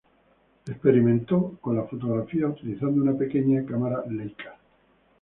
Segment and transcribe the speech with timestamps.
[0.65, 4.57] Experimentó con la fotografía utilizando una pequeña cámara Leica.